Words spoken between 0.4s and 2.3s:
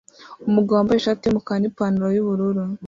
Umugabo wambaye ishati yumukara nipantaro